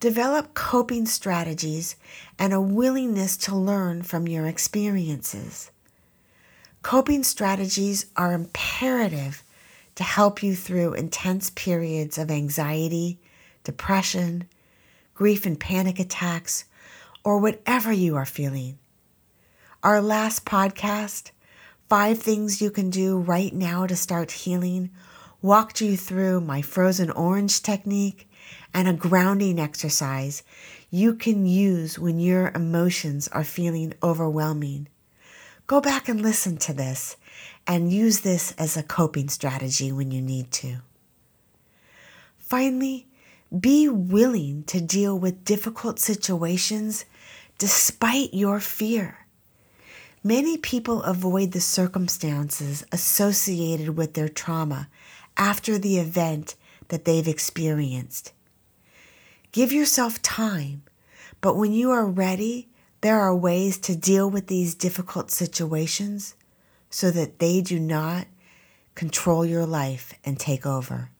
develop 0.00 0.54
coping 0.54 1.06
strategies 1.06 1.96
and 2.38 2.52
a 2.52 2.60
willingness 2.60 3.36
to 3.38 3.54
learn 3.54 4.02
from 4.02 4.26
your 4.26 4.46
experiences. 4.46 5.70
Coping 6.82 7.22
strategies 7.22 8.06
are 8.16 8.32
imperative 8.32 9.42
to 9.96 10.04
help 10.04 10.42
you 10.42 10.54
through 10.54 10.94
intense 10.94 11.50
periods 11.50 12.18
of 12.18 12.30
anxiety, 12.30 13.18
depression, 13.64 14.44
grief 15.14 15.46
and 15.46 15.58
panic 15.58 15.98
attacks, 15.98 16.64
or 17.24 17.38
whatever 17.38 17.92
you 17.92 18.14
are 18.14 18.26
feeling. 18.26 18.78
Our 19.86 20.02
last 20.02 20.44
podcast, 20.44 21.30
Five 21.88 22.18
Things 22.18 22.60
You 22.60 22.72
Can 22.72 22.90
Do 22.90 23.18
Right 23.18 23.54
Now 23.54 23.86
to 23.86 23.94
Start 23.94 24.32
Healing, 24.32 24.90
walked 25.40 25.80
you 25.80 25.96
through 25.96 26.40
my 26.40 26.60
frozen 26.60 27.08
orange 27.08 27.62
technique 27.62 28.28
and 28.74 28.88
a 28.88 28.92
grounding 28.92 29.60
exercise 29.60 30.42
you 30.90 31.14
can 31.14 31.46
use 31.46 32.00
when 32.00 32.18
your 32.18 32.50
emotions 32.52 33.28
are 33.28 33.44
feeling 33.44 33.94
overwhelming. 34.02 34.88
Go 35.68 35.80
back 35.80 36.08
and 36.08 36.20
listen 36.20 36.56
to 36.56 36.72
this 36.72 37.16
and 37.64 37.92
use 37.92 38.22
this 38.22 38.56
as 38.58 38.76
a 38.76 38.82
coping 38.82 39.28
strategy 39.28 39.92
when 39.92 40.10
you 40.10 40.20
need 40.20 40.50
to. 40.50 40.78
Finally, 42.40 43.06
be 43.56 43.88
willing 43.88 44.64
to 44.64 44.80
deal 44.80 45.16
with 45.16 45.44
difficult 45.44 46.00
situations 46.00 47.04
despite 47.56 48.34
your 48.34 48.58
fear. 48.58 49.25
Many 50.26 50.56
people 50.56 51.04
avoid 51.04 51.52
the 51.52 51.60
circumstances 51.60 52.84
associated 52.90 53.90
with 53.90 54.14
their 54.14 54.28
trauma 54.28 54.88
after 55.36 55.78
the 55.78 55.98
event 55.98 56.56
that 56.88 57.04
they've 57.04 57.28
experienced. 57.28 58.32
Give 59.52 59.72
yourself 59.72 60.20
time, 60.22 60.82
but 61.40 61.54
when 61.54 61.72
you 61.72 61.92
are 61.92 62.04
ready, 62.04 62.68
there 63.02 63.20
are 63.20 63.36
ways 63.36 63.78
to 63.78 63.94
deal 63.94 64.28
with 64.28 64.48
these 64.48 64.74
difficult 64.74 65.30
situations 65.30 66.34
so 66.90 67.12
that 67.12 67.38
they 67.38 67.60
do 67.60 67.78
not 67.78 68.26
control 68.96 69.46
your 69.46 69.64
life 69.64 70.12
and 70.24 70.40
take 70.40 70.66
over. 70.66 71.10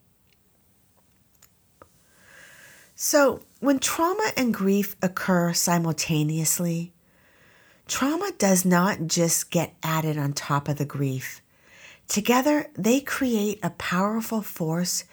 So, 2.96 3.42
when 3.60 3.78
trauma 3.78 4.32
and 4.36 4.52
grief 4.52 4.96
occur 5.00 5.52
simultaneously, 5.52 6.92
trauma 7.88 8.32
does 8.38 8.64
not 8.64 9.06
just 9.06 9.50
get 9.50 9.74
added 9.82 10.18
on 10.18 10.32
top 10.32 10.68
of 10.68 10.76
the 10.76 10.84
grief. 10.84 11.40
Together, 12.08 12.66
they 12.74 13.00
create 13.00 13.58
a 13.62 13.70
powerful 13.70 14.42
force 14.42 15.04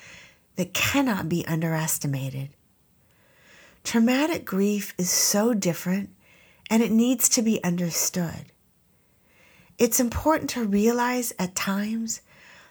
that 0.55 0.73
cannot 0.73 1.29
be 1.29 1.45
underestimated. 1.47 2.49
Traumatic 3.83 4.45
grief 4.45 4.93
is 4.97 5.09
so 5.09 5.53
different 5.53 6.09
and 6.69 6.81
it 6.81 6.91
needs 6.91 7.27
to 7.29 7.41
be 7.41 7.63
understood. 7.63 8.45
It's 9.77 9.99
important 9.99 10.49
to 10.51 10.63
realize 10.63 11.33
at 11.37 11.55
times 11.55 12.21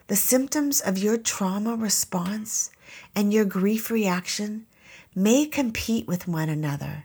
the 0.07 0.17
symptoms 0.17 0.81
of 0.81 0.99
your 0.99 1.17
trauma 1.17 1.77
response 1.77 2.71
and 3.15 3.33
your 3.33 3.45
grief 3.45 3.91
reaction 3.91 4.67
may 5.15 5.47
compete 5.47 6.07
with 6.07 6.29
one 6.29 6.49
another. 6.49 7.05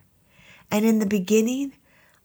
And 0.71 0.85
in 0.85 0.99
the 0.99 1.05
beginning, 1.05 1.73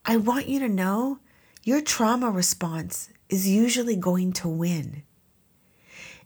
I 0.05 0.17
want 0.17 0.49
you 0.49 0.59
to 0.59 0.69
know 0.69 1.21
your 1.63 1.81
trauma 1.81 2.29
response 2.29 3.09
is 3.29 3.49
usually 3.49 3.95
going 3.95 4.33
to 4.33 4.49
win. 4.49 5.05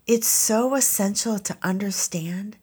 It's 0.07 0.27
so 0.27 0.75
essential 0.75 1.39
to 1.41 1.59
understand 1.63 2.57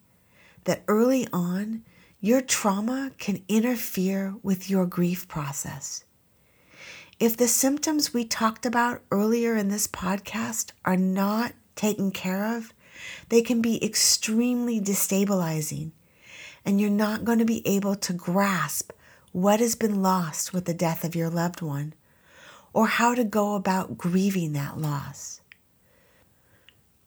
that 0.63 0.81
early 0.87 1.27
on, 1.31 1.83
your 2.19 2.41
trauma 2.41 3.11
can 3.19 3.43
interfere 3.47 4.33
with 4.41 4.71
your 4.71 4.87
grief 4.87 5.27
process. 5.27 6.03
If 7.19 7.37
the 7.37 7.47
symptoms 7.47 8.11
we 8.11 8.25
talked 8.25 8.65
about 8.65 9.03
earlier 9.11 9.55
in 9.55 9.67
this 9.67 9.87
podcast 9.87 10.71
are 10.83 10.97
not 10.97 11.53
taken 11.75 12.09
care 12.09 12.57
of, 12.57 12.73
they 13.29 13.43
can 13.43 13.61
be 13.61 13.83
extremely 13.85 14.81
destabilizing, 14.81 15.91
and 16.65 16.81
you're 16.81 16.89
not 16.89 17.23
going 17.23 17.39
to 17.39 17.45
be 17.45 17.65
able 17.67 17.95
to 17.97 18.13
grasp 18.13 18.93
what 19.33 19.59
has 19.59 19.73
been 19.75 20.01
lost 20.01 20.53
with 20.53 20.65
the 20.65 20.73
death 20.73 21.03
of 21.03 21.15
your 21.15 21.29
loved 21.29 21.61
one 21.61 21.93
or 22.71 22.87
how 22.87 23.13
to 23.15 23.23
go 23.23 23.55
about 23.55 23.97
grieving 23.97 24.53
that 24.53 24.77
loss. 24.77 25.41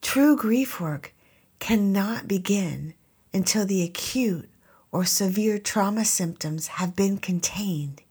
True 0.03 0.37
grief 0.37 0.81
work 0.81 1.15
cannot 1.61 2.29
begin 2.29 2.95
until 3.33 3.65
the 3.65 3.83
acute 3.83 4.51
or 4.91 5.05
severe 5.05 5.59
trauma 5.59 6.05
symptoms 6.05 6.67
have 6.67 6.97
been 6.97 7.19
contained, 7.19 8.03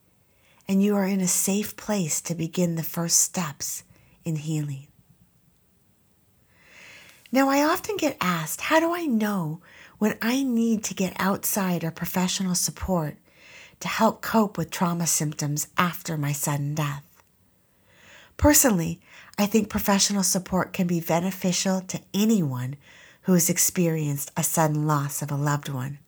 and 0.67 0.81
you 0.81 0.95
are 0.95 1.05
in 1.05 1.21
a 1.21 1.27
safe 1.27 1.75
place 1.75 2.21
to 2.21 2.35
begin 2.35 2.75
the 2.75 2.83
first 2.83 3.19
steps 3.19 3.83
in 4.23 4.37
healing. 4.37 4.87
Now, 7.31 7.49
I 7.49 7.63
often 7.63 7.97
get 7.97 8.17
asked, 8.21 8.61
how 8.61 8.79
do 8.79 8.93
I 8.93 9.05
know 9.05 9.61
when 9.97 10.17
I 10.21 10.43
need 10.43 10.85
to 10.85 10.93
get 10.93 11.13
outside 11.19 11.83
or 11.83 11.91
professional 11.91 12.55
support 12.55 13.17
to 13.79 13.87
help 13.87 14.21
cope 14.21 14.57
with 14.57 14.71
trauma 14.71 15.07
symptoms 15.07 15.67
after 15.77 16.17
my 16.17 16.31
sudden 16.31 16.75
death? 16.75 17.03
Personally, 18.37 18.99
I 19.37 19.45
think 19.45 19.69
professional 19.69 20.23
support 20.23 20.73
can 20.73 20.87
be 20.87 20.99
beneficial 20.99 21.81
to 21.81 22.01
anyone 22.13 22.75
who 23.23 23.33
has 23.33 23.49
experienced 23.49 24.31
a 24.37 24.43
sudden 24.43 24.87
loss 24.87 25.21
of 25.21 25.31
a 25.31 25.35
loved 25.35 25.69
one. 25.69 25.99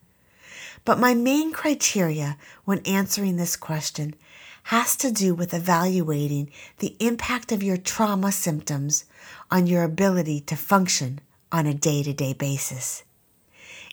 But 0.86 0.99
my 0.99 1.13
main 1.13 1.51
criteria 1.51 2.38
when 2.63 2.80
answering 2.86 3.36
this 3.36 3.56
question 3.56 4.15
has 4.63 4.95
to 4.97 5.12
do 5.12 5.34
with 5.34 5.53
evaluating 5.53 6.51
the 6.80 6.95
impact 6.99 7.51
of 7.51 7.63
your 7.63 7.77
trauma 7.77 8.32
symptoms 8.32 9.06
on 9.49 9.65
your 9.67 9.84
ability 9.84 10.41
to 10.41 10.56
function 10.56 11.19
on 11.51 11.65
a 11.65 11.73
day 11.73 12.03
to 12.03 12.13
day 12.13 12.34
basis. 12.34 13.03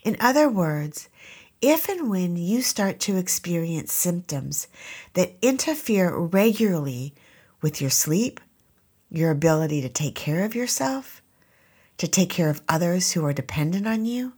In 0.04 0.16
other 0.20 0.48
words, 0.48 1.08
if 1.66 1.88
and 1.88 2.10
when 2.10 2.36
you 2.36 2.60
start 2.60 3.00
to 3.00 3.16
experience 3.16 3.90
symptoms 3.90 4.68
that 5.14 5.32
interfere 5.40 6.14
regularly 6.14 7.14
with 7.62 7.80
your 7.80 7.88
sleep, 7.88 8.38
your 9.08 9.30
ability 9.30 9.80
to 9.80 9.88
take 9.88 10.14
care 10.14 10.44
of 10.44 10.54
yourself, 10.54 11.22
to 11.96 12.06
take 12.06 12.28
care 12.28 12.50
of 12.50 12.60
others 12.68 13.12
who 13.12 13.24
are 13.24 13.32
dependent 13.32 13.88
on 13.88 14.04
you, 14.04 14.34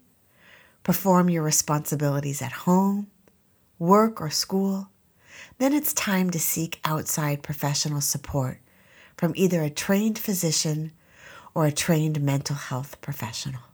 perform 0.84 1.28
your 1.28 1.42
responsibilities 1.42 2.40
at 2.40 2.52
home, 2.52 3.08
work, 3.80 4.20
or 4.20 4.30
school, 4.30 4.90
then 5.58 5.72
it's 5.72 5.92
time 5.94 6.30
to 6.30 6.38
seek 6.38 6.78
outside 6.84 7.42
professional 7.42 8.00
support 8.00 8.60
from 9.16 9.32
either 9.34 9.64
a 9.64 9.68
trained 9.68 10.16
physician 10.16 10.92
or 11.56 11.66
a 11.66 11.72
trained 11.72 12.20
mental 12.20 12.54
health 12.54 13.00
professional. 13.00 13.65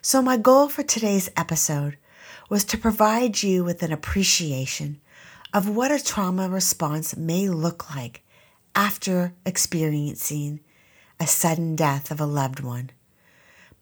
So, 0.00 0.22
my 0.22 0.36
goal 0.36 0.68
for 0.68 0.84
today's 0.84 1.28
episode 1.36 1.98
was 2.48 2.64
to 2.66 2.78
provide 2.78 3.42
you 3.42 3.64
with 3.64 3.82
an 3.82 3.92
appreciation 3.92 5.00
of 5.52 5.68
what 5.68 5.90
a 5.90 6.02
trauma 6.02 6.48
response 6.48 7.16
may 7.16 7.48
look 7.48 7.94
like 7.96 8.22
after 8.76 9.34
experiencing 9.44 10.60
a 11.18 11.26
sudden 11.26 11.74
death 11.74 12.12
of 12.12 12.20
a 12.20 12.26
loved 12.26 12.60
one 12.60 12.90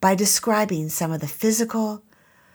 by 0.01 0.15
describing 0.15 0.89
some 0.89 1.13
of 1.13 1.21
the 1.21 1.29
physical, 1.29 2.03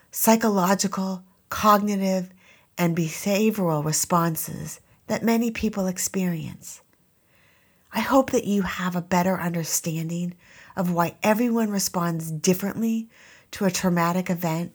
psychological, 0.10 1.24
cognitive, 1.50 2.32
and 2.80 2.98
behavioral 2.98 3.86
responses 3.86 4.80
that 5.06 5.24
many 5.24 5.52
people 5.52 5.86
experience. 5.86 6.82
I 7.94 8.00
hope 8.00 8.32
that 8.32 8.46
you 8.46 8.64
have 8.64 8.96
a 8.96 9.02
better 9.02 9.40
understanding 9.40 10.34
of 10.76 10.92
why 10.92 11.18
everyone 11.22 11.70
responds 11.70 12.32
differently 12.32 13.08
to 13.52 13.66
a 13.66 13.72
traumatic 13.72 14.30
event 14.30 14.74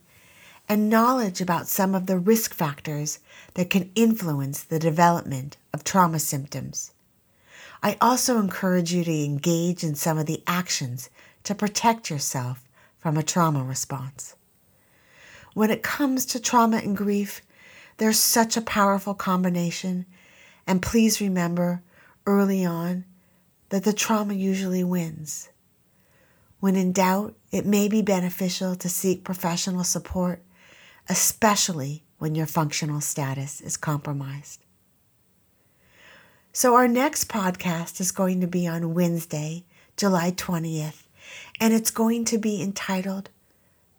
and 0.68 0.90
knowledge 0.90 1.40
about 1.40 1.68
some 1.68 1.94
of 1.94 2.06
the 2.06 2.18
risk 2.18 2.54
factors 2.54 3.18
that 3.54 3.70
can 3.70 3.90
influence 3.94 4.62
the 4.62 4.78
development 4.78 5.56
of 5.72 5.84
trauma 5.84 6.18
symptoms. 6.18 6.92
I 7.82 7.96
also 8.00 8.38
encourage 8.38 8.92
you 8.92 9.04
to 9.04 9.24
engage 9.24 9.84
in 9.84 9.94
some 9.94 10.18
of 10.18 10.26
the 10.26 10.42
actions 10.46 11.08
to 11.44 11.54
protect 11.54 12.10
yourself 12.10 12.64
from 12.98 13.16
a 13.16 13.22
trauma 13.22 13.62
response. 13.62 14.34
When 15.54 15.70
it 15.70 15.82
comes 15.82 16.26
to 16.26 16.40
trauma 16.40 16.78
and 16.78 16.96
grief, 16.96 17.42
there's 17.98 18.18
such 18.18 18.56
a 18.56 18.62
powerful 18.62 19.14
combination, 19.14 20.04
and 20.66 20.82
please 20.82 21.20
remember 21.20 21.82
early 22.26 22.64
on 22.64 23.04
that 23.68 23.84
the 23.84 23.92
trauma 23.92 24.34
usually 24.34 24.84
wins. 24.84 25.48
When 26.66 26.74
in 26.74 26.90
doubt, 26.90 27.36
it 27.52 27.64
may 27.64 27.86
be 27.86 28.02
beneficial 28.02 28.74
to 28.74 28.88
seek 28.88 29.22
professional 29.22 29.84
support, 29.84 30.42
especially 31.08 32.02
when 32.18 32.34
your 32.34 32.46
functional 32.46 33.00
status 33.00 33.60
is 33.60 33.76
compromised. 33.76 34.64
So, 36.52 36.74
our 36.74 36.88
next 36.88 37.28
podcast 37.28 38.00
is 38.00 38.10
going 38.10 38.40
to 38.40 38.48
be 38.48 38.66
on 38.66 38.94
Wednesday, 38.94 39.64
July 39.96 40.32
20th, 40.32 41.04
and 41.60 41.72
it's 41.72 41.92
going 41.92 42.24
to 42.24 42.36
be 42.36 42.60
entitled, 42.60 43.30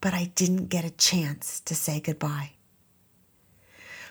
But 0.01 0.13
I 0.13 0.25
Didn't 0.35 0.67
Get 0.67 0.83
a 0.83 0.89
Chance 0.89 1.61
to 1.61 1.73
Say 1.73 2.01
Goodbye. 2.01 2.51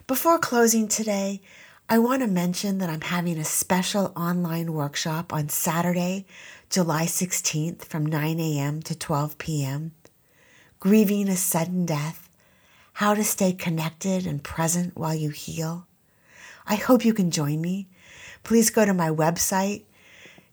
Before 0.07 0.39
closing 0.39 0.89
today, 0.89 1.43
I 1.89 2.01
want 2.01 2.23
to 2.23 2.27
mention 2.27 2.79
that 2.79 2.91
I'm 2.91 3.03
having 3.03 3.39
a 3.39 3.45
special 3.45 4.13
online 4.17 4.73
workshop 4.73 5.33
on 5.33 5.49
Saturday, 5.49 6.27
July 6.69 7.05
16th 7.05 7.85
from 7.85 8.05
9 8.05 8.41
a.m. 8.41 8.83
to 8.83 8.99
12 8.99 9.39
p.m. 9.39 9.93
Grieving 10.81 11.29
a 11.29 11.37
Sudden 11.37 11.87
Death 11.87 12.29
How 12.95 13.15
to 13.15 13.23
Stay 13.23 13.53
Connected 13.53 14.27
and 14.27 14.43
Present 14.43 14.97
While 14.97 15.15
You 15.15 15.31
Heal. 15.31 15.87
I 16.67 16.75
hope 16.75 17.05
you 17.05 17.15
can 17.15 17.31
join 17.31 17.61
me. 17.61 17.87
Please 18.43 18.71
go 18.71 18.85
to 18.85 18.93
my 18.93 19.11
website, 19.11 19.85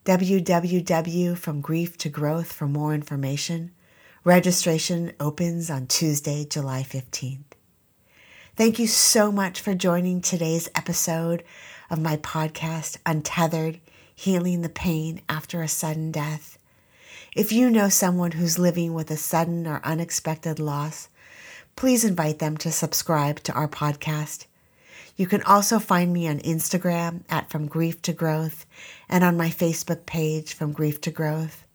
www.fromgrieftogrowth 0.06 2.46
for 2.46 2.68
more 2.68 2.94
information. 2.94 3.72
Registration 4.24 5.14
opens 5.20 5.72
on 5.72 5.88
Tuesday, 5.88 6.46
July 6.46 6.86
15th. 6.88 7.40
Thank 8.56 8.78
you 8.78 8.86
so 8.86 9.32
much 9.32 9.60
for 9.60 9.74
joining 9.74 10.22
today's 10.22 10.70
episode 10.76 11.44
of 11.90 12.00
my 12.00 12.18
podcast, 12.18 12.98
Untethered 13.04 13.80
Healing 14.14 14.62
the 14.62 14.70
Pain 14.70 15.22
After 15.28 15.64
a 15.64 15.68
Sudden 15.68 16.12
Death. 16.12 16.60
If 17.36 17.52
you 17.52 17.72
know 17.72 17.90
someone 17.90 18.34
who's 18.34 18.60
living 18.60 18.94
with 18.94 19.10
a 19.10 19.18
sudden 19.18 19.66
or 19.66 19.82
unexpected 19.84 20.60
loss, 20.60 21.10
please 21.76 22.06
invite 22.06 22.38
them 22.38 22.56
to 22.58 22.72
subscribe 22.72 23.40
to 23.40 23.54
our 23.54 23.68
podcast. 23.68 24.46
You 25.18 25.26
can 25.26 25.42
also 25.42 25.80
find 25.80 26.14
me 26.14 26.28
on 26.28 26.38
Instagram 26.42 27.24
at 27.32 27.50
From 27.50 27.66
Grief 27.66 28.04
to 28.04 28.14
Growth 28.14 28.68
and 29.10 29.24
on 29.24 29.36
my 29.36 29.50
Facebook 29.50 30.06
page, 30.06 30.54
From 30.54 30.74
Grief 30.74 31.02
to 31.02 31.10
Growth. 31.10 31.66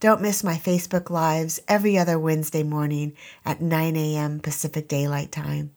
Don't 0.00 0.22
miss 0.22 0.42
my 0.42 0.54
Facebook 0.54 1.10
Lives 1.10 1.60
every 1.68 1.98
other 1.98 2.18
Wednesday 2.18 2.62
morning 2.62 3.12
at 3.44 3.60
9 3.60 3.94
a.m. 3.94 4.40
Pacific 4.40 4.88
Daylight 4.88 5.30
Time. 5.30 5.72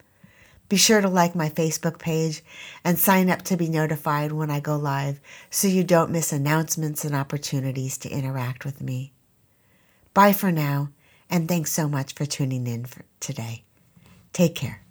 Be 0.70 0.78
sure 0.78 1.00
to 1.00 1.08
like 1.08 1.36
my 1.36 1.50
Facebook 1.50 1.98
page 1.98 2.44
and 2.84 3.00
sign 3.00 3.30
up 3.30 3.42
to 3.44 3.58
be 3.58 3.70
notified 3.70 4.34
when 4.34 4.52
I 4.52 4.60
go 4.60 4.76
live 4.76 5.22
so 5.50 5.68
you 5.68 5.84
don't 5.84 6.12
miss 6.12 6.34
announcements 6.34 7.06
and 7.06 7.16
opportunities 7.16 7.98
to 8.00 8.10
interact 8.10 8.66
with 8.66 8.82
me. 8.82 9.14
Bye 10.14 10.34
for 10.34 10.52
now, 10.52 10.90
and 11.30 11.48
thanks 11.48 11.72
so 11.72 11.88
much 11.88 12.14
for 12.14 12.26
tuning 12.26 12.68
in 12.68 12.86
for 12.86 13.04
today. 13.20 13.64
Take 14.34 14.56
care. 14.56 14.82